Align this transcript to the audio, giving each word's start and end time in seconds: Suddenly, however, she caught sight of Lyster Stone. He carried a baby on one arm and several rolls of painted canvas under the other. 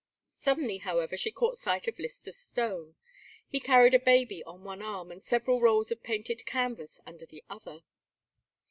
Suddenly, 0.39 0.79
however, 0.79 1.15
she 1.15 1.29
caught 1.31 1.59
sight 1.59 1.87
of 1.87 1.99
Lyster 1.99 2.31
Stone. 2.31 2.95
He 3.47 3.59
carried 3.59 3.93
a 3.93 3.99
baby 3.99 4.43
on 4.45 4.63
one 4.63 4.81
arm 4.81 5.11
and 5.11 5.21
several 5.21 5.61
rolls 5.61 5.91
of 5.91 6.01
painted 6.01 6.43
canvas 6.47 6.99
under 7.05 7.27
the 7.27 7.43
other. 7.51 7.83